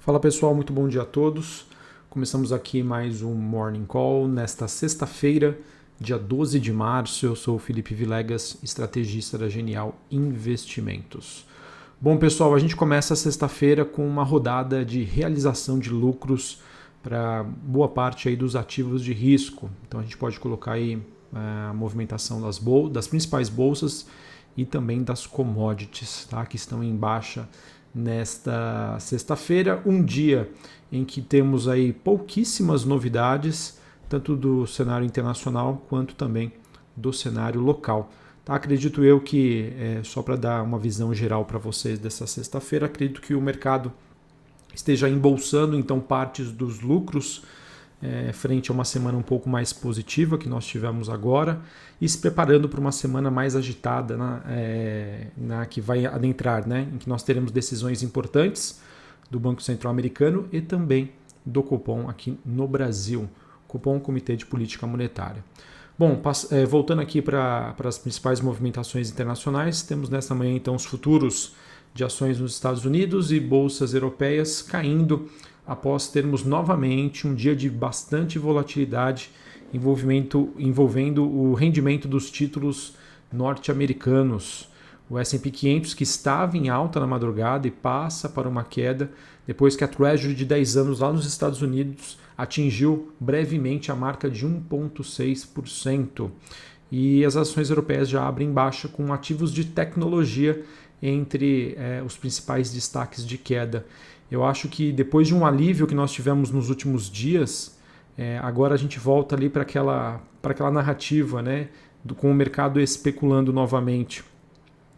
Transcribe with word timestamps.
Fala 0.00 0.18
pessoal, 0.18 0.54
muito 0.54 0.72
bom 0.72 0.88
dia 0.88 1.02
a 1.02 1.04
todos. 1.04 1.66
Começamos 2.08 2.54
aqui 2.54 2.82
mais 2.82 3.20
um 3.20 3.34
Morning 3.34 3.84
Call 3.84 4.26
nesta 4.26 4.66
sexta-feira, 4.66 5.58
dia 6.00 6.18
12 6.18 6.58
de 6.58 6.72
março. 6.72 7.26
Eu 7.26 7.36
sou 7.36 7.56
o 7.56 7.58
Felipe 7.58 7.94
Vilegas, 7.94 8.56
estrategista 8.62 9.36
da 9.36 9.46
Genial 9.46 9.94
Investimentos. 10.10 11.44
Bom 12.00 12.16
pessoal, 12.16 12.54
a 12.54 12.58
gente 12.58 12.74
começa 12.74 13.12
a 13.12 13.16
sexta-feira 13.16 13.84
com 13.84 14.08
uma 14.08 14.24
rodada 14.24 14.86
de 14.86 15.02
realização 15.02 15.78
de 15.78 15.90
lucros 15.90 16.62
para 17.02 17.42
boa 17.44 17.86
parte 17.86 18.26
aí 18.26 18.36
dos 18.36 18.56
ativos 18.56 19.04
de 19.04 19.12
risco. 19.12 19.70
Então 19.86 20.00
a 20.00 20.02
gente 20.02 20.16
pode 20.16 20.40
colocar 20.40 20.72
aí 20.72 20.94
é, 21.30 21.68
a 21.68 21.74
movimentação 21.74 22.40
das, 22.40 22.58
bol 22.58 22.88
das 22.88 23.06
principais 23.06 23.50
bolsas 23.50 24.06
e 24.56 24.64
também 24.64 25.02
das 25.02 25.26
commodities, 25.26 26.24
tá? 26.24 26.46
que 26.46 26.56
estão 26.56 26.82
em 26.82 26.96
baixa 26.96 27.46
nesta 27.94 28.98
sexta-feira, 29.00 29.82
um 29.84 30.02
dia 30.02 30.50
em 30.92 31.04
que 31.04 31.20
temos 31.20 31.68
aí 31.68 31.92
pouquíssimas 31.92 32.84
novidades, 32.84 33.78
tanto 34.08 34.36
do 34.36 34.66
cenário 34.66 35.06
internacional 35.06 35.84
quanto 35.88 36.14
também 36.14 36.52
do 36.96 37.12
cenário 37.12 37.60
local. 37.60 38.10
Tá? 38.44 38.54
Acredito 38.54 39.04
eu 39.04 39.20
que, 39.20 39.72
é, 39.78 40.00
só 40.02 40.22
para 40.22 40.36
dar 40.36 40.62
uma 40.62 40.78
visão 40.78 41.14
geral 41.14 41.44
para 41.44 41.58
vocês 41.58 41.98
dessa 41.98 42.26
sexta-feira, 42.26 42.86
acredito 42.86 43.20
que 43.20 43.34
o 43.34 43.40
mercado 43.40 43.92
esteja 44.74 45.08
embolsando 45.08 45.78
então 45.78 46.00
partes 46.00 46.50
dos 46.50 46.80
lucros 46.80 47.42
é, 48.02 48.32
frente 48.32 48.70
a 48.70 48.74
uma 48.74 48.84
semana 48.84 49.18
um 49.18 49.22
pouco 49.22 49.48
mais 49.48 49.72
positiva 49.72 50.38
que 50.38 50.48
nós 50.48 50.64
tivemos 50.64 51.10
agora 51.10 51.60
e 52.00 52.08
se 52.08 52.18
preparando 52.18 52.68
para 52.68 52.80
uma 52.80 52.92
semana 52.92 53.30
mais 53.30 53.54
agitada 53.54 54.16
na, 54.16 54.42
é, 54.48 55.26
na 55.36 55.66
que 55.66 55.80
vai 55.80 56.06
adentrar, 56.06 56.66
né, 56.66 56.88
em 56.92 56.98
que 56.98 57.08
nós 57.08 57.22
teremos 57.22 57.52
decisões 57.52 58.02
importantes 58.02 58.80
do 59.30 59.38
Banco 59.38 59.62
Central 59.62 59.92
Americano 59.92 60.48
e 60.50 60.60
também 60.60 61.12
do 61.44 61.62
Copom 61.62 62.08
aqui 62.08 62.38
no 62.44 62.66
Brasil, 62.66 63.28
Copom 63.68 64.00
Comitê 64.00 64.36
de 64.36 64.46
Política 64.46 64.86
Monetária. 64.86 65.44
Bom, 65.98 66.20
é, 66.50 66.64
voltando 66.64 67.02
aqui 67.02 67.20
para 67.20 67.74
as 67.84 67.98
principais 67.98 68.40
movimentações 68.40 69.10
internacionais, 69.10 69.82
temos 69.82 70.08
nesta 70.08 70.34
manhã 70.34 70.54
então 70.54 70.74
os 70.74 70.86
futuros 70.86 71.54
de 71.92 72.02
ações 72.02 72.40
nos 72.40 72.54
Estados 72.54 72.84
Unidos 72.86 73.30
e 73.30 73.38
bolsas 73.38 73.92
europeias 73.92 74.62
caindo 74.62 75.28
após 75.70 76.08
termos 76.08 76.42
novamente 76.44 77.28
um 77.28 77.32
dia 77.32 77.54
de 77.54 77.70
bastante 77.70 78.40
volatilidade 78.40 79.30
envolvimento, 79.72 80.52
envolvendo 80.58 81.24
o 81.24 81.54
rendimento 81.54 82.08
dos 82.08 82.28
títulos 82.28 82.96
norte-americanos. 83.32 84.68
O 85.08 85.16
S&P 85.16 85.48
500 85.48 85.94
que 85.94 86.02
estava 86.02 86.56
em 86.56 86.68
alta 86.68 86.98
na 86.98 87.06
madrugada 87.06 87.68
e 87.68 87.70
passa 87.70 88.28
para 88.28 88.48
uma 88.48 88.64
queda 88.64 89.12
depois 89.46 89.76
que 89.76 89.84
a 89.84 89.88
Treasury 89.88 90.34
de 90.34 90.44
10 90.44 90.76
anos 90.76 90.98
lá 90.98 91.12
nos 91.12 91.24
Estados 91.24 91.62
Unidos 91.62 92.18
atingiu 92.36 93.12
brevemente 93.20 93.92
a 93.92 93.94
marca 93.94 94.28
de 94.28 94.44
1,6%. 94.44 96.32
E 96.90 97.24
as 97.24 97.36
ações 97.36 97.70
europeias 97.70 98.08
já 98.08 98.26
abrem 98.26 98.50
baixa 98.50 98.88
com 98.88 99.12
ativos 99.12 99.54
de 99.54 99.64
tecnologia 99.66 100.64
entre 101.00 101.76
eh, 101.78 102.02
os 102.04 102.16
principais 102.16 102.72
destaques 102.72 103.24
de 103.24 103.38
queda. 103.38 103.86
Eu 104.30 104.44
acho 104.44 104.68
que 104.68 104.92
depois 104.92 105.26
de 105.26 105.34
um 105.34 105.44
alívio 105.44 105.86
que 105.86 105.94
nós 105.94 106.12
tivemos 106.12 106.50
nos 106.50 106.70
últimos 106.70 107.10
dias, 107.10 107.78
é, 108.16 108.38
agora 108.38 108.74
a 108.74 108.78
gente 108.78 108.98
volta 108.98 109.34
ali 109.34 109.48
para 109.48 109.62
aquela, 109.62 110.20
aquela 110.42 110.70
narrativa, 110.70 111.42
né, 111.42 111.68
do, 112.04 112.14
com 112.14 112.30
o 112.30 112.34
mercado 112.34 112.80
especulando 112.80 113.52
novamente 113.52 114.24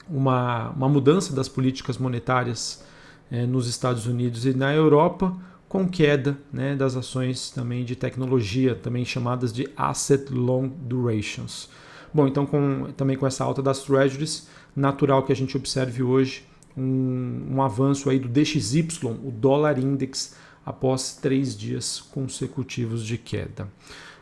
uma, 0.08 0.70
uma 0.70 0.88
mudança 0.88 1.34
das 1.34 1.48
políticas 1.48 1.96
monetárias 1.96 2.84
é, 3.30 3.46
nos 3.46 3.66
Estados 3.66 4.06
Unidos 4.06 4.44
e 4.44 4.52
na 4.52 4.74
Europa, 4.74 5.34
com 5.68 5.88
queda 5.88 6.36
né, 6.52 6.76
das 6.76 6.94
ações 6.94 7.50
também 7.50 7.84
de 7.84 7.96
tecnologia, 7.96 8.74
também 8.74 9.04
chamadas 9.04 9.52
de 9.52 9.66
asset 9.74 10.30
long 10.30 10.68
durations. 10.68 11.70
Bom, 12.12 12.26
então 12.26 12.44
com, 12.44 12.92
também 12.94 13.16
com 13.16 13.26
essa 13.26 13.42
alta 13.42 13.62
das 13.62 13.82
treasuries, 13.82 14.48
natural 14.76 15.22
que 15.22 15.32
a 15.32 15.36
gente 15.36 15.56
observe 15.56 16.02
hoje 16.02 16.44
um, 16.76 17.46
um 17.50 17.62
avanço 17.62 18.08
aí 18.08 18.18
do 18.18 18.28
DXY, 18.28 18.86
o 19.24 19.30
dólar 19.30 19.78
index, 19.78 20.36
após 20.64 21.16
três 21.16 21.56
dias 21.56 22.00
consecutivos 22.00 23.04
de 23.04 23.18
queda. 23.18 23.68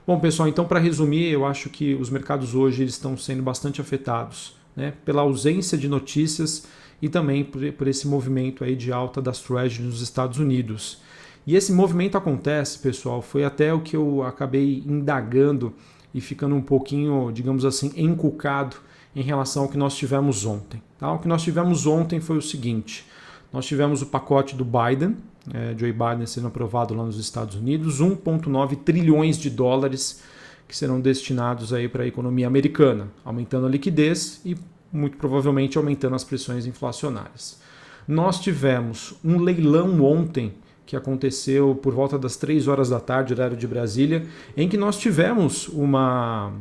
Bom, 0.07 0.19
pessoal, 0.19 0.49
então 0.49 0.65
para 0.65 0.81
resumir, 0.81 1.31
eu 1.31 1.45
acho 1.45 1.69
que 1.69 1.95
os 1.95 2.11
mercados 2.11 2.55
hoje 2.55 2.83
eles 2.83 2.95
estão 2.95 3.17
sendo 3.17 3.43
bastante 3.43 3.81
afetados 3.81 4.57
né, 4.75 4.95
pela 5.05 5.23
ausência 5.23 5.77
de 5.77 5.89
notícias 5.89 6.67
e 7.01 7.09
também 7.09 7.45
por, 7.45 7.61
por 7.73 7.87
esse 7.87 8.09
movimento 8.09 8.65
aí 8.65 8.75
de 8.75 8.93
alta 8.93 9.21
das 9.21 9.41
treasuries 9.41 9.79
nos 9.79 10.01
Estados 10.01 10.39
Unidos. 10.39 11.01
E 11.47 11.57
esse 11.57 11.73
movimento 11.73 12.19
acontece, 12.19 12.79
pessoal, 12.79 13.23
foi 13.23 13.45
até 13.45 13.73
o 13.73 13.81
que 13.81 13.97
eu 13.97 14.23
acabei 14.23 14.83
indagando 14.87 15.73
e 16.13 16.21
ficando 16.21 16.55
um 16.55 16.63
pouquinho, 16.63 17.31
digamos 17.33 17.65
assim, 17.65 17.93
encucado 17.97 18.77
em 19.15 19.23
relação 19.23 19.65
ao 19.65 19.69
que 19.69 19.77
nós 19.77 19.97
tivemos 19.97 20.45
ontem. 20.45 20.83
Tá? 20.99 21.13
O 21.13 21.19
que 21.19 21.29
nós 21.29 21.43
tivemos 21.43 21.87
ontem 21.87 22.21
foi 22.21 22.37
o 22.37 22.43
seguinte: 22.43 23.07
nós 23.53 23.67
tivemos 23.67 24.03
o 24.03 24.07
pacote 24.07 24.55
do 24.55 24.65
Biden, 24.65 25.17
é, 25.53 25.75
Joe 25.77 25.93
Biden 25.93 26.27
sendo 26.27 26.49
aprovado 26.49 26.95
lá 26.95 27.05
nos 27.05 27.19
Estados 27.19 27.57
Unidos, 27.57 28.01
1,9 28.01 28.77
trilhões 28.85 29.39
de 29.39 29.51
dólares 29.51 30.23
que 30.69 30.77
serão 30.77 31.01
destinados 31.01 31.73
aí 31.73 31.89
para 31.89 32.05
a 32.05 32.07
economia 32.07 32.47
americana, 32.47 33.09
aumentando 33.25 33.67
a 33.67 33.69
liquidez 33.69 34.41
e 34.45 34.57
muito 34.93 35.17
provavelmente 35.17 35.77
aumentando 35.77 36.15
as 36.15 36.23
pressões 36.23 36.67
inflacionárias. 36.67 37.61
Nós 38.07 38.41
tivemos 38.41 39.15
um 39.25 39.39
leilão 39.39 40.03
ontem 40.03 40.55
que 40.87 40.97
aconteceu 40.97 41.75
por 41.77 41.95
volta 41.95 42.19
das 42.19 42.37
3 42.37 42.67
horas 42.67 42.89
da 42.89 42.99
tarde, 42.99 43.33
horário 43.33 43.57
de 43.57 43.67
Brasília, 43.67 44.27
em 44.57 44.69
que 44.69 44.77
nós 44.77 44.99
tivemos 44.99 45.69
uma, 45.69 46.53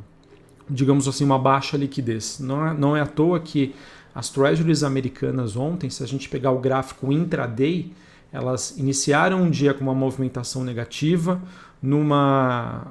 digamos 0.70 1.08
assim, 1.08 1.24
uma 1.24 1.40
baixa 1.40 1.76
liquidez. 1.78 2.40
Não 2.40 2.68
é, 2.68 2.74
não 2.74 2.96
é 2.96 3.02
à 3.02 3.08
toa 3.08 3.40
que 3.40 3.74
as 4.14 4.30
treasuries 4.30 4.84
americanas 4.84 5.56
ontem, 5.56 5.90
se 5.90 6.04
a 6.04 6.08
gente 6.08 6.30
pegar 6.30 6.52
o 6.52 6.60
gráfico 6.60 7.12
intraday, 7.12 7.92
elas 8.32 8.78
iniciaram 8.78 9.44
um 9.44 9.50
dia 9.50 9.74
com 9.74 9.82
uma 9.82 9.94
movimentação 9.94 10.64
negativa, 10.64 11.42
numa, 11.82 12.86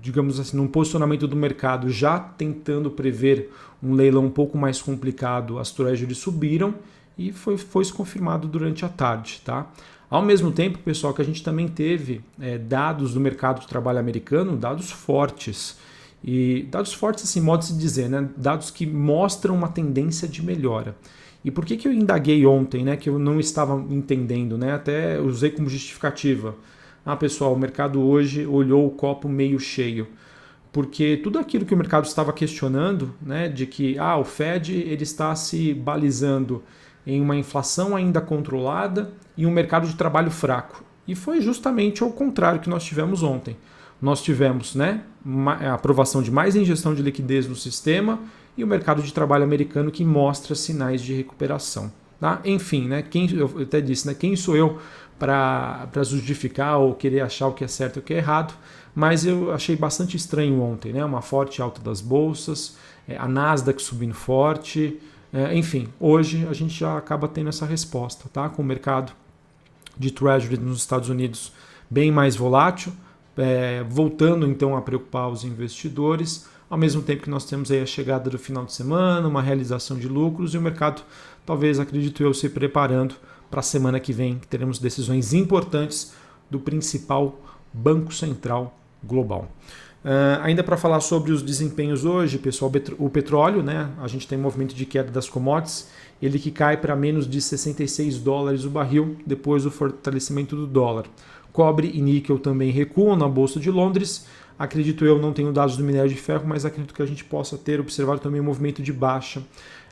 digamos 0.00 0.40
assim, 0.40 0.56
num 0.56 0.66
posicionamento 0.66 1.28
do 1.28 1.36
mercado 1.36 1.90
já 1.90 2.18
tentando 2.18 2.90
prever 2.90 3.52
um 3.82 3.92
leilão 3.92 4.24
um 4.24 4.30
pouco 4.30 4.56
mais 4.56 4.80
complicado, 4.80 5.58
as 5.58 5.70
treasuries 5.70 6.18
subiram 6.18 6.74
e 7.18 7.32
foi, 7.32 7.58
foi 7.58 7.84
confirmado 7.90 8.48
durante 8.48 8.84
a 8.84 8.88
tarde, 8.88 9.40
tá? 9.44 9.66
Ao 10.08 10.22
mesmo 10.22 10.52
tempo, 10.52 10.78
pessoal, 10.78 11.12
que 11.12 11.20
a 11.20 11.24
gente 11.24 11.42
também 11.42 11.66
teve 11.66 12.20
é, 12.40 12.56
dados 12.56 13.12
do 13.12 13.20
mercado 13.20 13.60
de 13.60 13.66
trabalho 13.66 13.98
americano, 13.98 14.56
dados 14.56 14.90
fortes. 14.90 15.76
E 16.26 16.66
dados 16.72 16.92
fortes, 16.92 17.22
assim, 17.22 17.40
modo 17.40 17.60
de 17.60 17.66
se 17.66 17.78
dizer, 17.78 18.10
né? 18.10 18.28
dados 18.36 18.68
que 18.68 18.84
mostram 18.84 19.54
uma 19.54 19.68
tendência 19.68 20.26
de 20.26 20.44
melhora. 20.44 20.96
E 21.44 21.52
por 21.52 21.64
que, 21.64 21.76
que 21.76 21.86
eu 21.86 21.92
indaguei 21.92 22.44
ontem, 22.44 22.82
né, 22.82 22.96
que 22.96 23.08
eu 23.08 23.16
não 23.20 23.38
estava 23.38 23.76
entendendo, 23.88 24.58
né? 24.58 24.72
Até 24.72 25.20
usei 25.20 25.50
como 25.50 25.68
justificativa. 25.68 26.56
Ah, 27.04 27.14
pessoal, 27.14 27.54
o 27.54 27.58
mercado 27.58 28.00
hoje 28.00 28.44
olhou 28.44 28.84
o 28.84 28.90
copo 28.90 29.28
meio 29.28 29.60
cheio. 29.60 30.08
Porque 30.72 31.20
tudo 31.22 31.38
aquilo 31.38 31.64
que 31.64 31.72
o 31.72 31.76
mercado 31.76 32.06
estava 32.06 32.32
questionando, 32.32 33.14
né, 33.22 33.48
de 33.48 33.64
que 33.64 33.96
ah, 33.96 34.16
o 34.18 34.24
Fed 34.24 34.74
ele 34.74 35.04
está 35.04 35.32
se 35.36 35.72
balizando 35.72 36.64
em 37.06 37.20
uma 37.20 37.36
inflação 37.36 37.94
ainda 37.94 38.20
controlada 38.20 39.12
e 39.36 39.46
um 39.46 39.52
mercado 39.52 39.86
de 39.86 39.94
trabalho 39.94 40.32
fraco. 40.32 40.82
E 41.06 41.14
foi 41.14 41.40
justamente 41.40 42.02
ao 42.02 42.10
contrário 42.10 42.60
que 42.60 42.68
nós 42.68 42.82
tivemos 42.82 43.22
ontem 43.22 43.56
nós 44.00 44.22
tivemos 44.22 44.74
né, 44.74 45.02
a 45.60 45.74
aprovação 45.74 46.22
de 46.22 46.30
mais 46.30 46.54
injeção 46.54 46.94
de 46.94 47.02
liquidez 47.02 47.48
no 47.48 47.56
sistema 47.56 48.18
e 48.56 48.64
o 48.64 48.66
mercado 48.66 49.02
de 49.02 49.12
trabalho 49.12 49.44
americano 49.44 49.90
que 49.90 50.04
mostra 50.04 50.54
sinais 50.54 51.02
de 51.02 51.14
recuperação. 51.14 51.92
Tá? 52.20 52.40
Enfim, 52.44 52.88
né, 52.88 53.02
quem, 53.02 53.30
eu 53.32 53.50
até 53.60 53.80
disse, 53.80 54.06
né, 54.06 54.14
quem 54.14 54.34
sou 54.36 54.56
eu 54.56 54.78
para 55.18 55.88
justificar 56.02 56.78
ou 56.78 56.94
querer 56.94 57.20
achar 57.20 57.48
o 57.48 57.52
que 57.52 57.64
é 57.64 57.68
certo 57.68 57.96
e 57.96 57.98
o 58.00 58.02
que 58.02 58.14
é 58.14 58.18
errado, 58.18 58.54
mas 58.94 59.26
eu 59.26 59.52
achei 59.52 59.76
bastante 59.76 60.16
estranho 60.16 60.60
ontem, 60.62 60.92
né, 60.92 61.04
uma 61.04 61.20
forte 61.20 61.60
alta 61.60 61.80
das 61.80 62.00
bolsas, 62.00 62.76
é, 63.08 63.16
a 63.16 63.28
Nasdaq 63.28 63.80
subindo 63.82 64.14
forte, 64.14 64.98
é, 65.32 65.54
enfim, 65.54 65.88
hoje 66.00 66.46
a 66.48 66.52
gente 66.52 66.72
já 66.72 66.96
acaba 66.96 67.28
tendo 67.28 67.48
essa 67.48 67.66
resposta, 67.66 68.28
tá? 68.32 68.48
com 68.48 68.62
o 68.62 68.64
mercado 68.64 69.12
de 69.98 70.10
Treasury 70.10 70.56
nos 70.56 70.78
Estados 70.78 71.08
Unidos 71.08 71.52
bem 71.90 72.10
mais 72.10 72.36
volátil, 72.36 72.92
é, 73.36 73.84
voltando 73.88 74.46
então 74.46 74.76
a 74.76 74.82
preocupar 74.82 75.28
os 75.28 75.44
investidores, 75.44 76.46
ao 76.68 76.78
mesmo 76.78 77.02
tempo 77.02 77.22
que 77.22 77.30
nós 77.30 77.44
temos 77.44 77.70
aí 77.70 77.80
a 77.80 77.86
chegada 77.86 78.28
do 78.28 78.38
final 78.38 78.64
de 78.64 78.72
semana, 78.72 79.28
uma 79.28 79.42
realização 79.42 79.96
de 79.96 80.08
lucros 80.08 80.54
e 80.54 80.58
o 80.58 80.62
mercado, 80.62 81.02
talvez, 81.44 81.78
acredito 81.78 82.22
eu, 82.22 82.34
se 82.34 82.48
preparando 82.48 83.14
para 83.50 83.60
a 83.60 83.62
semana 83.62 84.00
que 84.00 84.12
vem, 84.12 84.38
que 84.38 84.46
teremos 84.46 84.78
decisões 84.78 85.32
importantes 85.32 86.12
do 86.50 86.58
principal 86.58 87.40
banco 87.72 88.12
central 88.12 88.76
global. 89.04 89.48
Uh, 90.04 90.38
ainda 90.42 90.62
para 90.62 90.76
falar 90.76 91.00
sobre 91.00 91.32
os 91.32 91.42
desempenhos 91.42 92.04
hoje, 92.04 92.38
pessoal, 92.38 92.70
o 92.96 93.10
petróleo, 93.10 93.60
né? 93.60 93.90
A 94.00 94.06
gente 94.06 94.26
tem 94.28 94.38
um 94.38 94.42
movimento 94.42 94.72
de 94.72 94.86
queda 94.86 95.10
das 95.10 95.28
commodities, 95.28 95.88
ele 96.22 96.38
que 96.38 96.52
cai 96.52 96.76
para 96.76 96.94
menos 96.94 97.28
de 97.28 97.40
66 97.40 98.18
dólares 98.18 98.64
o 98.64 98.70
barril 98.70 99.16
depois 99.26 99.64
do 99.64 99.70
fortalecimento 99.70 100.54
do 100.54 100.66
dólar. 100.66 101.06
Cobre 101.56 101.90
e 101.94 102.02
níquel 102.02 102.38
também 102.38 102.70
recuam 102.70 103.16
na 103.16 103.26
bolsa 103.26 103.58
de 103.58 103.70
Londres. 103.70 104.26
Acredito 104.58 105.06
eu, 105.06 105.18
não 105.18 105.32
tenho 105.32 105.50
dados 105.50 105.74
do 105.74 105.82
minério 105.82 106.10
de 106.10 106.14
ferro, 106.14 106.44
mas 106.46 106.66
acredito 106.66 106.92
que 106.92 107.00
a 107.00 107.06
gente 107.06 107.24
possa 107.24 107.56
ter 107.56 107.80
observado 107.80 108.20
também 108.20 108.42
um 108.42 108.44
movimento 108.44 108.82
de 108.82 108.92
baixa. 108.92 109.42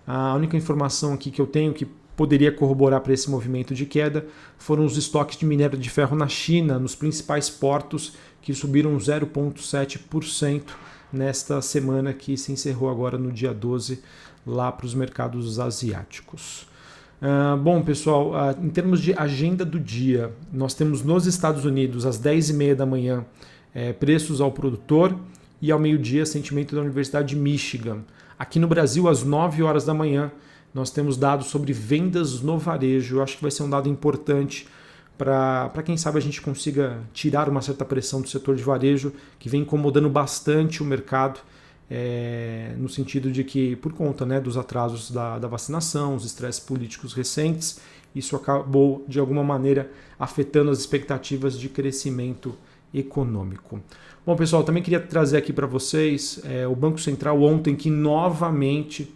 A 0.06 0.34
única 0.34 0.58
informação 0.58 1.14
aqui 1.14 1.30
que 1.30 1.40
eu 1.40 1.46
tenho 1.46 1.72
que 1.72 1.86
poderia 2.14 2.52
corroborar 2.52 3.00
para 3.00 3.14
esse 3.14 3.30
movimento 3.30 3.74
de 3.74 3.86
queda 3.86 4.26
foram 4.58 4.84
os 4.84 4.98
estoques 4.98 5.38
de 5.38 5.46
minério 5.46 5.78
de 5.78 5.88
ferro 5.88 6.14
na 6.14 6.28
China, 6.28 6.78
nos 6.78 6.94
principais 6.94 7.48
portos, 7.48 8.12
que 8.42 8.52
subiram 8.52 8.94
0,7% 8.98 10.64
nesta 11.10 11.62
semana 11.62 12.12
que 12.12 12.36
se 12.36 12.52
encerrou 12.52 12.90
agora 12.90 13.16
no 13.16 13.32
dia 13.32 13.54
12 13.54 14.02
lá 14.46 14.70
para 14.70 14.84
os 14.84 14.94
mercados 14.94 15.58
asiáticos. 15.58 16.66
Uh, 17.24 17.56
bom, 17.56 17.80
pessoal, 17.80 18.32
uh, 18.32 18.62
em 18.62 18.68
termos 18.68 19.00
de 19.00 19.14
agenda 19.14 19.64
do 19.64 19.80
dia, 19.80 20.30
nós 20.52 20.74
temos 20.74 21.02
nos 21.02 21.24
Estados 21.24 21.64
Unidos, 21.64 22.04
às 22.04 22.20
10h30 22.20 22.74
da 22.74 22.84
manhã, 22.84 23.24
é, 23.74 23.94
preços 23.94 24.42
ao 24.42 24.52
produtor 24.52 25.16
e 25.58 25.72
ao 25.72 25.78
meio-dia, 25.78 26.26
sentimento 26.26 26.76
da 26.76 26.82
Universidade 26.82 27.28
de 27.28 27.36
Michigan. 27.36 28.00
Aqui 28.38 28.58
no 28.58 28.68
Brasil, 28.68 29.08
às 29.08 29.22
9 29.22 29.62
horas 29.62 29.86
da 29.86 29.94
manhã, 29.94 30.30
nós 30.74 30.90
temos 30.90 31.16
dados 31.16 31.46
sobre 31.46 31.72
vendas 31.72 32.42
no 32.42 32.58
varejo. 32.58 33.16
Eu 33.16 33.22
acho 33.22 33.36
que 33.36 33.42
vai 33.42 33.50
ser 33.50 33.62
um 33.62 33.70
dado 33.70 33.88
importante 33.88 34.68
para 35.16 35.82
quem 35.82 35.96
sabe 35.96 36.18
a 36.18 36.20
gente 36.20 36.42
consiga 36.42 36.98
tirar 37.14 37.48
uma 37.48 37.62
certa 37.62 37.86
pressão 37.86 38.20
do 38.20 38.28
setor 38.28 38.54
de 38.54 38.62
varejo, 38.62 39.14
que 39.38 39.48
vem 39.48 39.62
incomodando 39.62 40.10
bastante 40.10 40.82
o 40.82 40.84
mercado, 40.84 41.40
é, 41.90 42.74
no 42.78 42.88
sentido 42.88 43.30
de 43.30 43.44
que, 43.44 43.76
por 43.76 43.92
conta 43.92 44.24
né, 44.24 44.40
dos 44.40 44.56
atrasos 44.56 45.10
da, 45.10 45.38
da 45.38 45.48
vacinação, 45.48 46.14
os 46.14 46.24
estresses 46.24 46.60
políticos 46.60 47.12
recentes, 47.12 47.80
isso 48.14 48.36
acabou 48.36 49.04
de 49.08 49.18
alguma 49.18 49.42
maneira 49.42 49.90
afetando 50.18 50.70
as 50.70 50.78
expectativas 50.78 51.58
de 51.58 51.68
crescimento 51.68 52.54
econômico. 52.92 53.80
Bom, 54.24 54.36
pessoal, 54.36 54.62
também 54.62 54.82
queria 54.82 55.00
trazer 55.00 55.36
aqui 55.36 55.52
para 55.52 55.66
vocês 55.66 56.40
é, 56.44 56.66
o 56.66 56.74
Banco 56.74 57.00
Central 57.00 57.42
ontem 57.42 57.74
que 57.74 57.90
novamente 57.90 59.12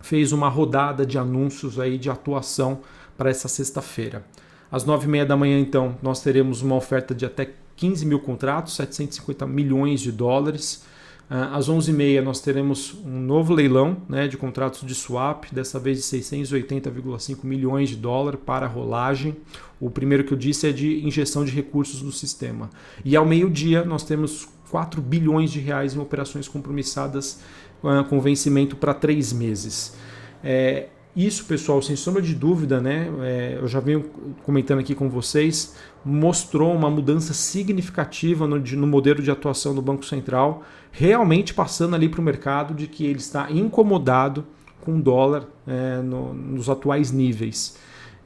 fez 0.00 0.32
uma 0.32 0.48
rodada 0.48 1.04
de 1.04 1.18
anúncios 1.18 1.78
aí 1.78 1.98
de 1.98 2.08
atuação 2.08 2.80
para 3.16 3.30
essa 3.30 3.48
sexta-feira. 3.48 4.24
Às 4.70 4.84
nove 4.84 5.06
e 5.06 5.08
meia 5.08 5.26
da 5.26 5.36
manhã, 5.36 5.58
então, 5.58 5.96
nós 6.02 6.22
teremos 6.22 6.62
uma 6.62 6.76
oferta 6.76 7.14
de 7.14 7.26
até 7.26 7.52
15 7.76 8.06
mil 8.06 8.20
contratos, 8.20 8.74
750 8.76 9.46
milhões 9.46 10.00
de 10.00 10.10
dólares. 10.10 10.84
Ah, 11.34 11.56
às 11.56 11.70
11h30 11.70 12.20
nós 12.20 12.42
teremos 12.42 12.94
um 13.06 13.18
novo 13.18 13.54
leilão 13.54 13.96
né, 14.06 14.28
de 14.28 14.36
contratos 14.36 14.86
de 14.86 14.94
swap, 14.94 15.46
dessa 15.50 15.80
vez 15.80 15.96
de 15.96 16.18
680,5 16.18 17.38
milhões 17.42 17.88
de 17.88 17.96
dólares 17.96 18.38
para 18.44 18.66
rolagem. 18.66 19.34
O 19.80 19.88
primeiro 19.88 20.24
que 20.24 20.34
eu 20.34 20.36
disse 20.36 20.68
é 20.68 20.72
de 20.72 21.02
injeção 21.02 21.42
de 21.42 21.50
recursos 21.50 22.02
no 22.02 22.12
sistema. 22.12 22.68
E 23.02 23.16
ao 23.16 23.24
meio-dia 23.24 23.82
nós 23.82 24.02
temos 24.02 24.46
4 24.70 25.00
bilhões 25.00 25.50
de 25.50 25.58
reais 25.58 25.94
em 25.94 26.00
operações 26.00 26.46
compromissadas 26.48 27.40
uh, 27.82 28.04
com 28.10 28.20
vencimento 28.20 28.76
para 28.76 28.92
três 28.92 29.32
meses. 29.32 29.96
É, 30.44 30.88
isso, 31.14 31.44
pessoal, 31.44 31.82
sem 31.82 31.94
sombra 31.94 32.22
de 32.22 32.34
dúvida, 32.34 32.80
né, 32.80 33.08
é, 33.20 33.58
eu 33.60 33.68
já 33.68 33.80
venho 33.80 34.04
comentando 34.44 34.78
aqui 34.78 34.94
com 34.94 35.10
vocês, 35.10 35.76
mostrou 36.02 36.74
uma 36.74 36.88
mudança 36.88 37.34
significativa 37.34 38.46
no, 38.46 38.58
no 38.58 38.86
modelo 38.86 39.22
de 39.22 39.30
atuação 39.30 39.74
do 39.74 39.82
Banco 39.82 40.06
Central, 40.06 40.62
realmente 40.90 41.52
passando 41.52 41.94
ali 41.94 42.08
para 42.08 42.20
o 42.20 42.24
mercado 42.24 42.72
de 42.72 42.86
que 42.86 43.04
ele 43.04 43.18
está 43.18 43.50
incomodado 43.50 44.46
com 44.80 44.96
o 44.96 45.02
dólar 45.02 45.46
é, 45.66 45.98
no, 45.98 46.32
nos 46.32 46.70
atuais 46.70 47.12
níveis. 47.12 47.76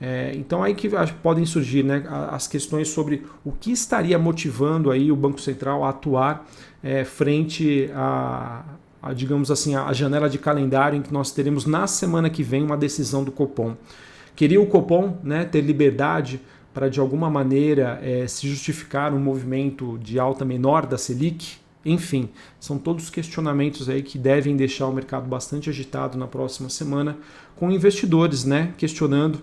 É, 0.01 0.33
então 0.35 0.63
aí 0.63 0.75
que 0.75 0.91
podem 1.23 1.47
surgir 1.47 1.83
né, 1.83 2.05
as 2.31 2.47
questões 2.47 2.89
sobre 2.89 3.25
o 3.43 3.51
que 3.51 3.73
estaria 3.73 4.19
motivando 4.19 4.91
aí 4.91 5.11
o 5.11 5.17
Banco 5.17 5.41
Central 5.41 5.83
a 5.85 5.89
atuar 5.89 6.47
é, 6.83 7.03
frente 7.03 7.91
a, 7.95 8.63
a, 9.07 9.13
digamos 9.13 9.51
assim, 9.51 9.75
a 9.75 9.93
janela 9.93 10.29
de 10.29 10.39
calendário 10.39 10.99
em 10.99 11.03
que 11.03 11.13
nós 11.13 11.31
teremos 11.31 11.65
na 11.65 11.87
semana 11.87 12.29
que 12.29 12.43
vem 12.43 12.63
uma 12.63 12.77
decisão 12.77 13.23
do 13.23 13.31
Copom. 13.31 13.77
Queria 14.35 14.61
o 14.61 14.67
Copom 14.67 15.19
né, 15.23 15.45
ter 15.45 15.61
liberdade 15.61 16.41
para 16.75 16.89
de 16.89 17.01
alguma 17.01 17.31
maneira 17.31 18.01
é, 18.03 18.27
se 18.27 18.49
justificar 18.49 19.15
um 19.15 19.21
movimento 19.21 19.99
de 19.99 20.19
alta 20.19 20.45
menor 20.45 20.87
da 20.87 20.99
Selic? 20.99 21.57
Enfim, 21.85 22.29
são 22.59 22.79
todos 22.79 23.09
questionamentos 23.09 23.89
aí 23.89 24.03
que 24.03 24.19
devem 24.19 24.57
deixar 24.57 24.89
o 24.89 24.93
mercado 24.93 25.29
bastante 25.29 25.71
agitado 25.71 26.19
na 26.19 26.27
próxima 26.27 26.69
semana, 26.69 27.17
com 27.55 27.71
investidores 27.71 28.45
né, 28.45 28.75
questionando 28.77 29.41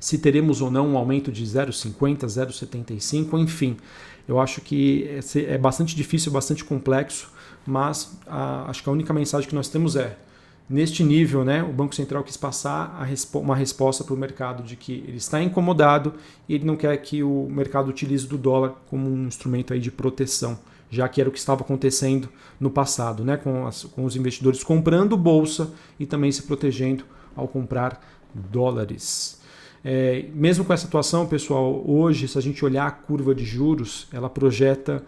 se 0.00 0.16
teremos 0.16 0.62
ou 0.62 0.70
não 0.70 0.88
um 0.88 0.96
aumento 0.96 1.30
de 1.30 1.44
0,50, 1.44 2.24
0,75, 2.24 3.38
enfim. 3.38 3.76
Eu 4.26 4.40
acho 4.40 4.62
que 4.62 5.20
é 5.46 5.58
bastante 5.58 5.94
difícil, 5.94 6.32
bastante 6.32 6.64
complexo 6.64 7.30
mas 7.66 8.18
a, 8.26 8.68
acho 8.70 8.82
que 8.82 8.88
a 8.88 8.92
única 8.92 9.12
mensagem 9.12 9.48
que 9.48 9.54
nós 9.54 9.68
temos 9.68 9.96
é 9.96 10.16
neste 10.70 11.02
nível, 11.02 11.44
né, 11.44 11.64
o 11.64 11.72
Banco 11.72 11.94
Central 11.96 12.22
quis 12.22 12.36
passar 12.36 13.02
respo 13.02 13.40
uma 13.40 13.56
resposta 13.56 14.04
para 14.04 14.14
o 14.14 14.16
mercado 14.16 14.62
de 14.62 14.76
que 14.76 15.04
ele 15.06 15.16
está 15.16 15.42
incomodado 15.42 16.14
e 16.48 16.54
ele 16.54 16.64
não 16.64 16.76
quer 16.76 16.96
que 16.98 17.24
o 17.24 17.48
mercado 17.50 17.88
utilize 17.88 18.26
do 18.26 18.38
dólar 18.38 18.74
como 18.88 19.10
um 19.10 19.26
instrumento 19.26 19.72
aí 19.72 19.80
de 19.80 19.90
proteção, 19.90 20.56
já 20.88 21.08
que 21.08 21.20
era 21.20 21.28
o 21.28 21.32
que 21.32 21.40
estava 21.40 21.62
acontecendo 21.62 22.28
no 22.60 22.70
passado, 22.70 23.24
né, 23.24 23.36
com, 23.36 23.66
as, 23.66 23.82
com 23.82 24.04
os 24.04 24.14
investidores 24.14 24.62
comprando 24.62 25.16
bolsa 25.16 25.72
e 25.98 26.06
também 26.06 26.30
se 26.30 26.44
protegendo 26.44 27.04
ao 27.34 27.48
comprar 27.48 28.00
dólares. 28.32 29.40
É, 29.82 30.26
mesmo 30.34 30.64
com 30.64 30.72
essa 30.72 30.86
atuação, 30.86 31.26
pessoal, 31.26 31.82
hoje, 31.86 32.28
se 32.28 32.36
a 32.36 32.40
gente 32.40 32.64
olhar 32.64 32.86
a 32.86 32.90
curva 32.90 33.34
de 33.34 33.44
juros, 33.44 34.06
ela 34.12 34.28
projeta 34.28 35.02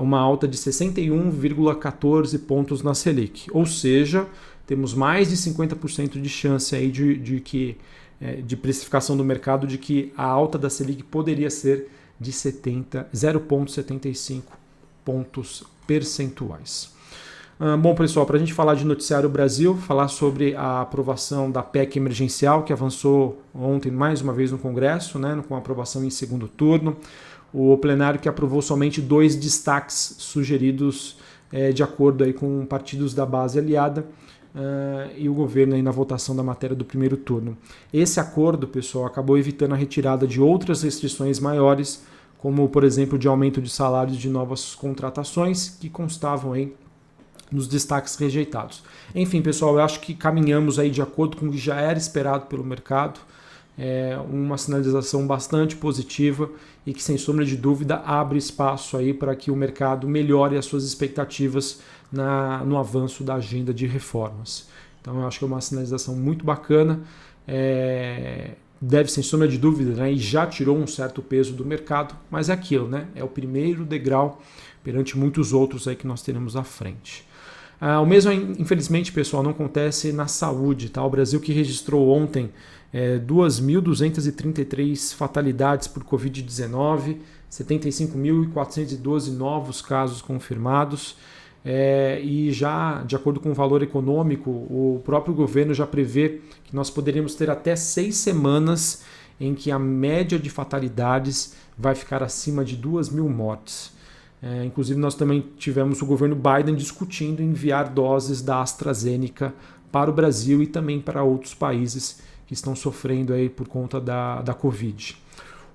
uma 0.00 0.20
alta 0.20 0.46
de 0.46 0.56
61,14 0.56 2.38
pontos 2.46 2.82
na 2.82 2.94
Selic. 2.94 3.48
Ou 3.52 3.66
seja, 3.66 4.26
temos 4.66 4.94
mais 4.94 5.30
de 5.30 5.36
50% 5.36 6.20
de 6.20 6.28
chance 6.28 6.74
aí 6.74 6.90
de, 6.90 7.16
de 7.16 7.40
que 7.40 7.76
é, 8.20 8.36
de 8.36 8.56
precificação 8.56 9.16
do 9.16 9.24
mercado 9.24 9.66
de 9.66 9.76
que 9.76 10.12
a 10.16 10.24
alta 10.24 10.56
da 10.56 10.70
Selic 10.70 11.02
poderia 11.02 11.50
ser 11.50 11.90
de 12.18 12.30
0,75 12.30 14.42
pontos 15.04 15.64
percentuais. 15.86 16.94
Ah, 17.58 17.76
bom, 17.76 17.94
pessoal, 17.94 18.26
para 18.26 18.36
a 18.36 18.38
gente 18.38 18.52
falar 18.52 18.74
de 18.74 18.84
Noticiário 18.84 19.28
Brasil, 19.28 19.76
falar 19.76 20.08
sobre 20.08 20.56
a 20.56 20.80
aprovação 20.80 21.50
da 21.50 21.62
PEC 21.62 21.98
emergencial, 21.98 22.62
que 22.62 22.72
avançou 22.72 23.42
ontem 23.54 23.92
mais 23.92 24.20
uma 24.20 24.32
vez 24.32 24.50
no 24.50 24.58
Congresso, 24.58 25.18
né, 25.18 25.42
com 25.46 25.54
aprovação 25.54 26.04
em 26.04 26.10
segundo 26.10 26.48
turno 26.48 26.96
o 27.54 27.78
plenário 27.78 28.18
que 28.18 28.28
aprovou 28.28 28.60
somente 28.60 29.00
dois 29.00 29.36
destaques 29.36 30.16
sugeridos 30.18 31.16
é, 31.52 31.70
de 31.70 31.84
acordo 31.84 32.24
aí 32.24 32.32
com 32.32 32.66
partidos 32.66 33.14
da 33.14 33.24
base 33.24 33.56
aliada 33.56 34.04
uh, 34.52 35.12
e 35.16 35.28
o 35.28 35.34
governo 35.34 35.76
aí 35.76 35.82
na 35.82 35.92
votação 35.92 36.34
da 36.34 36.42
matéria 36.42 36.74
do 36.74 36.84
primeiro 36.84 37.16
turno. 37.16 37.56
Esse 37.92 38.18
acordo, 38.18 38.66
pessoal, 38.66 39.06
acabou 39.06 39.38
evitando 39.38 39.72
a 39.72 39.76
retirada 39.76 40.26
de 40.26 40.40
outras 40.40 40.82
restrições 40.82 41.38
maiores, 41.38 42.02
como, 42.38 42.68
por 42.68 42.82
exemplo, 42.82 43.16
de 43.16 43.28
aumento 43.28 43.62
de 43.62 43.70
salários 43.70 44.16
de 44.16 44.28
novas 44.28 44.74
contratações 44.74 45.68
que 45.80 45.88
constavam 45.88 46.54
aí 46.54 46.74
nos 47.52 47.68
destaques 47.68 48.16
rejeitados. 48.16 48.82
Enfim, 49.14 49.40
pessoal, 49.40 49.76
eu 49.76 49.84
acho 49.84 50.00
que 50.00 50.12
caminhamos 50.12 50.80
aí 50.80 50.90
de 50.90 51.00
acordo 51.00 51.36
com 51.36 51.46
o 51.46 51.52
que 51.52 51.58
já 51.58 51.76
era 51.76 51.96
esperado 51.96 52.46
pelo 52.46 52.64
mercado 52.64 53.20
é 53.78 54.16
uma 54.30 54.56
sinalização 54.56 55.26
bastante 55.26 55.76
positiva 55.76 56.50
e 56.86 56.92
que, 56.92 57.02
sem 57.02 57.18
sombra 57.18 57.44
de 57.44 57.56
dúvida, 57.56 57.96
abre 57.96 58.38
espaço 58.38 58.96
aí 58.96 59.12
para 59.12 59.34
que 59.34 59.50
o 59.50 59.56
mercado 59.56 60.08
melhore 60.08 60.56
as 60.56 60.64
suas 60.64 60.84
expectativas 60.84 61.80
na, 62.12 62.64
no 62.64 62.78
avanço 62.78 63.24
da 63.24 63.34
agenda 63.34 63.74
de 63.74 63.86
reformas. 63.86 64.68
Então, 65.00 65.20
eu 65.20 65.26
acho 65.26 65.38
que 65.38 65.44
é 65.44 65.48
uma 65.48 65.60
sinalização 65.60 66.14
muito 66.14 66.44
bacana. 66.44 67.00
É, 67.46 68.52
deve, 68.80 69.10
sem 69.10 69.22
sombra 69.22 69.48
de 69.48 69.58
dúvida, 69.58 69.92
né, 69.92 70.12
e 70.12 70.16
já 70.16 70.46
tirou 70.46 70.76
um 70.76 70.86
certo 70.86 71.22
peso 71.22 71.52
do 71.52 71.64
mercado, 71.64 72.14
mas 72.30 72.48
é 72.48 72.52
aquilo, 72.52 72.88
né? 72.88 73.08
É 73.14 73.24
o 73.24 73.28
primeiro 73.28 73.84
degrau 73.84 74.40
perante 74.82 75.18
muitos 75.18 75.52
outros 75.52 75.88
aí 75.88 75.96
que 75.96 76.06
nós 76.06 76.22
teremos 76.22 76.56
à 76.56 76.62
frente. 76.62 77.26
Ah, 77.86 78.00
o 78.00 78.06
mesmo, 78.06 78.32
infelizmente, 78.32 79.12
pessoal, 79.12 79.42
não 79.42 79.50
acontece 79.50 80.10
na 80.10 80.26
saúde. 80.26 80.88
Tá? 80.88 81.04
O 81.04 81.10
Brasil 81.10 81.38
que 81.38 81.52
registrou 81.52 82.08
ontem 82.08 82.50
é, 82.90 83.18
2.233 83.18 85.14
fatalidades 85.14 85.86
por 85.86 86.02
Covid-19, 86.02 87.18
75.412 87.52 89.36
novos 89.36 89.82
casos 89.82 90.22
confirmados. 90.22 91.18
É, 91.62 92.22
e 92.22 92.50
já, 92.52 93.02
de 93.02 93.16
acordo 93.16 93.38
com 93.38 93.50
o 93.50 93.54
valor 93.54 93.82
econômico, 93.82 94.48
o 94.48 95.02
próprio 95.04 95.34
governo 95.34 95.74
já 95.74 95.86
prevê 95.86 96.40
que 96.64 96.74
nós 96.74 96.88
poderíamos 96.88 97.34
ter 97.34 97.50
até 97.50 97.76
seis 97.76 98.16
semanas 98.16 99.04
em 99.38 99.54
que 99.54 99.70
a 99.70 99.78
média 99.78 100.38
de 100.38 100.48
fatalidades 100.48 101.54
vai 101.76 101.94
ficar 101.94 102.22
acima 102.22 102.64
de 102.64 102.76
2 102.78 103.10
mil 103.10 103.28
mortes. 103.28 103.92
É, 104.42 104.64
inclusive, 104.64 104.98
nós 104.98 105.14
também 105.14 105.44
tivemos 105.56 106.02
o 106.02 106.06
governo 106.06 106.36
Biden 106.36 106.74
discutindo 106.74 107.42
enviar 107.42 107.88
doses 107.88 108.42
da 108.42 108.60
AstraZeneca 108.60 109.54
para 109.90 110.10
o 110.10 110.12
Brasil 110.12 110.62
e 110.62 110.66
também 110.66 111.00
para 111.00 111.22
outros 111.22 111.54
países 111.54 112.20
que 112.46 112.52
estão 112.52 112.76
sofrendo 112.76 113.32
aí 113.32 113.48
por 113.48 113.66
conta 113.68 114.00
da, 114.00 114.42
da 114.42 114.52
Covid. 114.52 115.16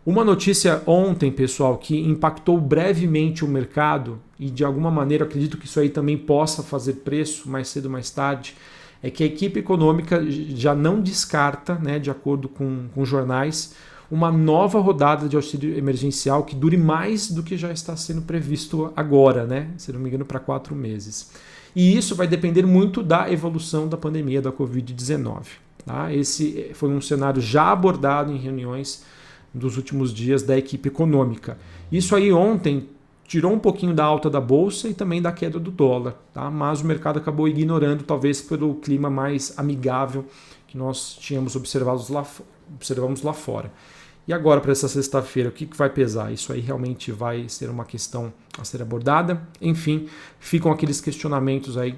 Uma 0.05 0.23
notícia 0.23 0.81
ontem, 0.85 1.31
pessoal, 1.31 1.77
que 1.77 1.99
impactou 1.99 2.59
brevemente 2.59 3.43
o 3.43 3.47
mercado 3.47 4.19
e 4.39 4.49
de 4.49 4.63
alguma 4.63 4.89
maneira 4.89 5.25
acredito 5.25 5.57
que 5.57 5.65
isso 5.65 5.79
aí 5.79 5.89
também 5.89 6.17
possa 6.17 6.63
fazer 6.63 6.93
preço 6.93 7.49
mais 7.49 7.67
cedo 7.67 7.85
ou 7.85 7.91
mais 7.91 8.09
tarde, 8.09 8.55
é 9.03 9.09
que 9.09 9.23
a 9.23 9.25
equipe 9.25 9.59
econômica 9.59 10.25
já 10.29 10.73
não 10.73 11.01
descarta, 11.01 11.75
né, 11.75 11.99
de 11.99 12.09
acordo 12.09 12.49
com, 12.49 12.87
com 12.93 13.05
jornais, 13.05 13.75
uma 14.11 14.31
nova 14.31 14.79
rodada 14.79 15.29
de 15.29 15.35
auxílio 15.35 15.77
emergencial 15.77 16.43
que 16.43 16.55
dure 16.55 16.77
mais 16.77 17.29
do 17.29 17.43
que 17.43 17.55
já 17.55 17.71
está 17.71 17.95
sendo 17.95 18.23
previsto 18.23 18.91
agora, 18.95 19.45
né? 19.45 19.69
Se 19.77 19.91
não 19.91 19.99
me 19.99 20.09
engano, 20.09 20.25
para 20.25 20.39
quatro 20.39 20.75
meses. 20.75 21.31
E 21.75 21.95
isso 21.95 22.15
vai 22.15 22.27
depender 22.27 22.65
muito 22.65 23.03
da 23.03 23.31
evolução 23.31 23.87
da 23.87 23.97
pandemia 23.97 24.41
da 24.41 24.51
Covid-19. 24.51 25.45
Tá? 25.85 26.13
Esse 26.13 26.71
foi 26.73 26.89
um 26.89 27.01
cenário 27.01 27.41
já 27.41 27.71
abordado 27.71 28.31
em 28.31 28.37
reuniões 28.37 29.03
dos 29.53 29.77
últimos 29.77 30.13
dias 30.13 30.43
da 30.43 30.57
equipe 30.57 30.89
econômica. 30.89 31.57
Isso 31.91 32.15
aí 32.15 32.31
ontem 32.31 32.89
tirou 33.25 33.53
um 33.53 33.59
pouquinho 33.59 33.93
da 33.93 34.03
alta 34.03 34.29
da 34.29 34.41
bolsa 34.41 34.89
e 34.89 34.93
também 34.93 35.21
da 35.21 35.31
queda 35.31 35.59
do 35.59 35.69
dólar, 35.69 36.15
tá? 36.33 36.49
mas 36.49 36.81
o 36.81 36.85
mercado 36.85 37.19
acabou 37.19 37.47
ignorando, 37.47 38.03
talvez 38.03 38.41
pelo 38.41 38.73
clima 38.75 39.07
mais 39.07 39.53
amigável 39.57 40.25
que 40.67 40.75
nós 40.75 41.15
tínhamos 41.19 41.55
observado 41.55 42.03
lá, 42.09 42.25
observamos 42.75 43.21
lá 43.21 43.33
fora. 43.33 43.71
E 44.29 44.33
agora, 44.33 44.61
para 44.61 44.71
essa 44.71 44.87
sexta-feira, 44.87 45.49
o 45.49 45.51
que, 45.51 45.65
que 45.65 45.75
vai 45.75 45.89
pesar? 45.89 46.31
Isso 46.31 46.53
aí 46.53 46.59
realmente 46.59 47.11
vai 47.11 47.49
ser 47.49 47.67
uma 47.67 47.83
questão 47.83 48.31
a 48.59 48.63
ser 48.63 48.79
abordada. 48.79 49.41
Enfim, 49.59 50.07
ficam 50.39 50.71
aqueles 50.71 51.01
questionamentos 51.01 51.75
aí 51.79 51.95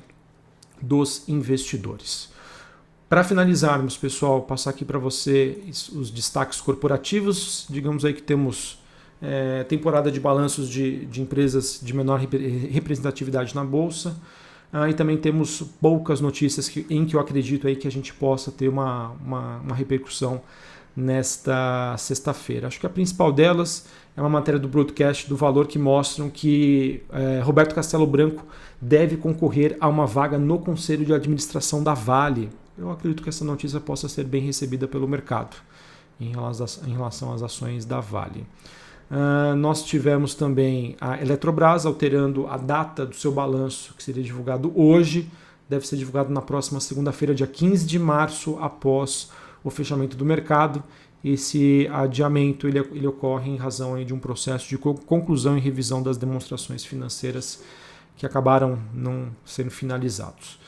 dos 0.81 1.27
investidores. 1.27 2.31
Para 3.09 3.21
finalizarmos, 3.25 3.97
pessoal, 3.97 4.43
passar 4.43 4.69
aqui 4.69 4.85
para 4.85 4.97
você 4.97 5.61
os 5.91 6.09
destaques 6.09 6.61
corporativos. 6.61 7.67
Digamos 7.69 8.05
aí 8.05 8.13
que 8.13 8.23
temos 8.23 8.81
é, 9.21 9.65
temporada 9.65 10.09
de 10.09 10.21
balanços 10.21 10.69
de, 10.69 11.05
de 11.07 11.21
empresas 11.21 11.81
de 11.83 11.93
menor 11.93 12.17
representatividade 12.17 13.53
na 13.53 13.65
Bolsa. 13.65 14.15
Ah, 14.71 14.89
e 14.89 14.93
também 14.93 15.17
temos 15.17 15.63
poucas 15.81 16.21
notícias 16.21 16.69
que, 16.69 16.85
em 16.89 17.03
que 17.03 17.13
eu 17.13 17.19
acredito 17.19 17.67
aí 17.67 17.75
que 17.75 17.89
a 17.89 17.91
gente 17.91 18.13
possa 18.13 18.53
ter 18.53 18.69
uma, 18.69 19.09
uma, 19.21 19.57
uma 19.57 19.75
repercussão 19.75 20.41
nesta 20.95 21.95
sexta-feira. 21.97 22.67
Acho 22.67 22.79
que 22.79 22.85
a 22.85 22.89
principal 22.89 23.31
delas 23.31 23.87
é 24.15 24.21
uma 24.21 24.29
matéria 24.29 24.59
do 24.59 24.67
broadcast 24.67 25.27
do 25.29 25.37
Valor 25.37 25.67
que 25.67 25.79
mostram 25.79 26.29
que 26.29 27.01
é, 27.11 27.39
Roberto 27.41 27.73
Castelo 27.73 28.05
Branco 28.05 28.45
deve 28.81 29.17
concorrer 29.17 29.77
a 29.79 29.87
uma 29.87 30.05
vaga 30.05 30.37
no 30.37 30.59
Conselho 30.59 31.05
de 31.05 31.13
Administração 31.13 31.81
da 31.81 31.93
Vale 31.93 32.49
eu 32.81 32.89
acredito 32.89 33.21
que 33.21 33.29
essa 33.29 33.45
notícia 33.45 33.79
possa 33.79 34.09
ser 34.09 34.23
bem 34.23 34.41
recebida 34.41 34.87
pelo 34.87 35.07
mercado 35.07 35.55
em 36.19 36.31
relação 36.93 37.33
às 37.33 37.41
ações 37.41 37.85
da 37.85 37.99
Vale. 37.99 38.45
Uh, 39.09 39.55
nós 39.55 39.83
tivemos 39.83 40.33
também 40.33 40.95
a 41.01 41.21
Eletrobras 41.21 41.85
alterando 41.85 42.47
a 42.47 42.57
data 42.57 43.05
do 43.05 43.15
seu 43.15 43.31
balanço, 43.31 43.93
que 43.95 44.03
seria 44.03 44.23
divulgado 44.23 44.71
hoje, 44.75 45.29
deve 45.67 45.85
ser 45.85 45.97
divulgado 45.97 46.31
na 46.31 46.41
próxima 46.41 46.79
segunda-feira, 46.79 47.35
dia 47.35 47.47
15 47.47 47.85
de 47.85 47.99
março, 47.99 48.57
após 48.59 49.31
o 49.63 49.69
fechamento 49.69 50.15
do 50.17 50.25
mercado. 50.25 50.83
Esse 51.23 51.87
adiamento 51.91 52.67
ele, 52.67 52.79
ele 52.79 53.07
ocorre 53.07 53.51
em 53.51 53.55
razão 53.55 54.03
de 54.03 54.13
um 54.13 54.19
processo 54.19 54.67
de 54.67 54.77
conclusão 54.77 55.57
e 55.57 55.61
revisão 55.61 56.01
das 56.01 56.17
demonstrações 56.17 56.83
financeiras 56.83 57.63
que 58.17 58.25
acabaram 58.25 58.79
não 58.93 59.29
sendo 59.45 59.69
finalizados. 59.69 60.59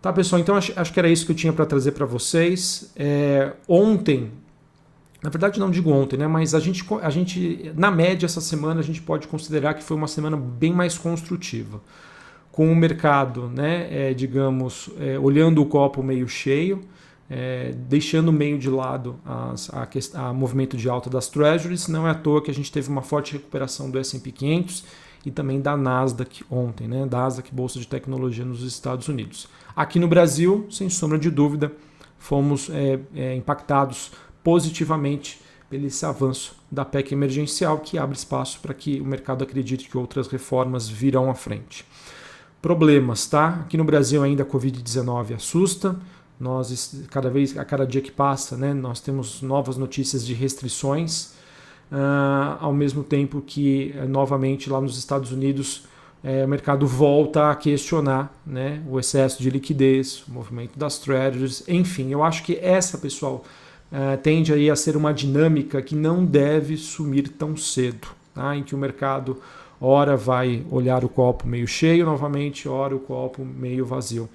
Tá, 0.00 0.12
pessoal, 0.12 0.40
então 0.40 0.54
acho, 0.54 0.72
acho 0.78 0.92
que 0.92 0.98
era 1.00 1.08
isso 1.08 1.26
que 1.26 1.32
eu 1.32 1.36
tinha 1.36 1.52
para 1.52 1.66
trazer 1.66 1.92
para 1.92 2.06
vocês. 2.06 2.92
É, 2.94 3.52
ontem, 3.66 4.30
na 5.20 5.28
verdade 5.28 5.58
não 5.58 5.70
digo 5.70 5.90
ontem, 5.90 6.16
né, 6.16 6.28
mas 6.28 6.54
a 6.54 6.60
gente, 6.60 6.84
a 7.02 7.10
gente, 7.10 7.72
na 7.74 7.90
média, 7.90 8.24
essa 8.24 8.40
semana, 8.40 8.78
a 8.78 8.82
gente 8.82 9.02
pode 9.02 9.26
considerar 9.26 9.74
que 9.74 9.82
foi 9.82 9.96
uma 9.96 10.06
semana 10.06 10.36
bem 10.36 10.72
mais 10.72 10.96
construtiva. 10.96 11.80
Com 12.52 12.70
o 12.70 12.76
mercado, 12.76 13.48
né, 13.48 13.88
é, 13.90 14.14
digamos, 14.14 14.90
é, 15.00 15.18
olhando 15.18 15.60
o 15.60 15.66
copo 15.66 16.02
meio 16.02 16.28
cheio, 16.28 16.84
é, 17.30 17.72
deixando 17.72 18.32
meio 18.32 18.58
de 18.58 18.70
lado 18.70 19.18
as, 19.24 19.70
a, 19.72 19.88
a 20.28 20.32
movimento 20.32 20.76
de 20.76 20.88
alta 20.88 21.10
das 21.10 21.28
treasuries, 21.28 21.88
não 21.88 22.06
é 22.06 22.10
à 22.10 22.14
toa 22.14 22.42
que 22.42 22.50
a 22.50 22.54
gente 22.54 22.72
teve 22.72 22.88
uma 22.88 23.02
forte 23.02 23.34
recuperação 23.34 23.90
do 23.90 23.98
S&P 23.98 24.32
500 24.32 24.84
e 25.26 25.30
também 25.30 25.60
da 25.60 25.76
Nasdaq 25.76 26.44
ontem, 26.50 26.88
né? 26.88 27.06
Nasdaq 27.10 27.54
Bolsa 27.54 27.78
de 27.78 27.86
Tecnologia 27.86 28.44
nos 28.44 28.62
Estados 28.62 29.08
Unidos. 29.08 29.48
Aqui 29.76 29.98
no 29.98 30.08
Brasil, 30.08 30.66
sem 30.70 30.88
sombra 30.88 31.18
de 31.18 31.30
dúvida, 31.30 31.72
fomos 32.18 32.70
é, 32.70 32.98
é, 33.14 33.34
impactados 33.34 34.10
positivamente 34.42 35.40
pelo 35.68 35.86
esse 35.86 36.04
avanço 36.06 36.56
da 36.70 36.84
PEC 36.84 37.12
emergencial 37.12 37.78
que 37.78 37.98
abre 37.98 38.16
espaço 38.16 38.58
para 38.60 38.72
que 38.72 39.00
o 39.00 39.04
mercado 39.04 39.44
acredite 39.44 39.88
que 39.88 39.98
outras 39.98 40.28
reformas 40.28 40.88
virão 40.88 41.30
à 41.30 41.34
frente. 41.34 41.84
Problemas, 42.62 43.26
tá? 43.26 43.60
Aqui 43.66 43.76
no 43.76 43.84
Brasil 43.84 44.22
ainda 44.22 44.42
a 44.42 44.46
Covid-19 44.46 45.34
assusta. 45.34 45.96
Nós 46.38 47.02
cada 47.10 47.28
vez 47.28 47.56
a 47.56 47.64
cada 47.64 47.86
dia 47.86 48.00
que 48.00 48.12
passa, 48.12 48.56
né, 48.56 48.72
nós 48.72 49.00
temos 49.00 49.42
novas 49.42 49.76
notícias 49.76 50.24
de 50.24 50.34
restrições 50.34 51.32
uh, 51.90 52.58
ao 52.60 52.72
mesmo 52.72 53.02
tempo 53.02 53.42
que, 53.44 53.94
uh, 53.96 54.08
novamente, 54.08 54.70
lá 54.70 54.80
nos 54.80 54.96
Estados 54.96 55.32
Unidos, 55.32 55.84
uh, 56.22 56.44
o 56.44 56.48
mercado 56.48 56.86
volta 56.86 57.50
a 57.50 57.56
questionar 57.56 58.32
né, 58.46 58.82
o 58.88 59.00
excesso 59.00 59.42
de 59.42 59.50
liquidez, 59.50 60.22
o 60.28 60.32
movimento 60.32 60.78
das 60.78 60.98
treasuries, 60.98 61.64
enfim, 61.66 62.10
eu 62.10 62.22
acho 62.22 62.44
que 62.44 62.56
essa, 62.56 62.98
pessoal, 62.98 63.44
eh, 63.90 64.16
tende 64.18 64.52
aí 64.52 64.68
a 64.68 64.76
ser 64.76 64.96
uma 64.96 65.14
dinâmica 65.14 65.80
que 65.80 65.94
não 65.94 66.24
deve 66.24 66.76
sumir 66.76 67.28
tão 67.28 67.56
cedo, 67.56 68.08
tá? 68.34 68.54
em 68.54 68.62
que 68.62 68.74
o 68.74 68.78
mercado 68.78 69.38
ora 69.80 70.14
vai 70.14 70.62
olhar 70.70 71.04
o 71.04 71.08
copo 71.08 71.46
meio 71.46 71.66
cheio 71.66 72.04
novamente, 72.04 72.68
ora 72.68 72.94
o 72.94 73.00
copo 73.00 73.42
meio 73.44 73.86
vazio. 73.86 74.28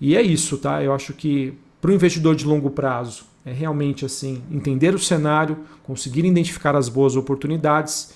E 0.00 0.16
é 0.16 0.22
isso, 0.22 0.58
tá? 0.58 0.82
Eu 0.82 0.92
acho 0.92 1.12
que 1.12 1.54
para 1.80 1.90
o 1.90 1.94
investidor 1.94 2.34
de 2.34 2.44
longo 2.44 2.70
prazo, 2.70 3.24
é 3.44 3.52
realmente 3.52 4.04
assim 4.04 4.42
entender 4.50 4.94
o 4.94 4.98
cenário, 4.98 5.58
conseguir 5.82 6.24
identificar 6.24 6.74
as 6.74 6.88
boas 6.88 7.14
oportunidades. 7.14 8.14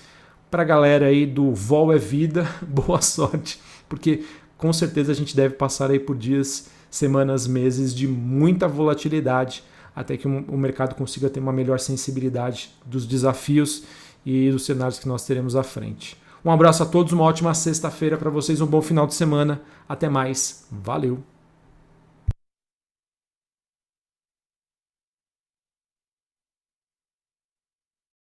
Para 0.49 0.63
a 0.63 0.65
galera 0.65 1.05
aí 1.05 1.25
do 1.25 1.53
Vol 1.53 1.93
é 1.93 1.97
Vida, 1.97 2.49
boa 2.67 3.01
sorte, 3.01 3.61
porque 3.87 4.23
com 4.57 4.73
certeza 4.73 5.11
a 5.11 5.15
gente 5.15 5.35
deve 5.35 5.53
passar 5.53 5.91
aí 5.91 5.99
por 5.99 6.17
dias, 6.17 6.69
semanas, 6.89 7.45
meses 7.45 7.93
de 7.93 8.07
muita 8.07 8.67
volatilidade 8.67 9.63
até 9.95 10.17
que 10.17 10.27
o 10.27 10.57
mercado 10.57 10.95
consiga 10.95 11.29
ter 11.29 11.39
uma 11.39 11.51
melhor 11.51 11.79
sensibilidade 11.79 12.71
dos 12.85 13.05
desafios 13.05 13.83
e 14.25 14.49
dos 14.49 14.65
cenários 14.65 14.97
que 14.97 15.07
nós 15.07 15.25
teremos 15.25 15.55
à 15.55 15.63
frente. 15.63 16.17
Um 16.43 16.51
abraço 16.51 16.83
a 16.83 16.85
todos, 16.85 17.11
uma 17.11 17.23
ótima 17.23 17.53
sexta-feira 17.53 18.17
para 18.17 18.29
vocês, 18.29 18.61
um 18.61 18.65
bom 18.65 18.81
final 18.81 19.05
de 19.05 19.13
semana. 19.13 19.61
Até 19.87 20.07
mais. 20.07 20.65
Valeu! 20.71 21.38